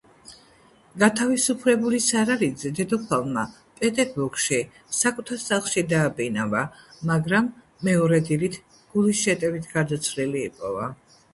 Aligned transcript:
გათავისუფლებული 1.01 1.97
სარალიძე 2.05 2.71
დედოფალმა 2.79 3.43
პეტერბურგში 3.81 4.57
საკუთარ 4.99 5.41
სახლში 5.43 5.83
დააბინავა, 5.91 6.63
მაგრამ 7.11 7.49
მეორე 7.89 8.19
დილით 8.31 8.57
გულის 8.95 9.21
შეტევით 9.27 9.69
გარდაცვლილი 9.75 10.43
იპოვა. 10.49 10.89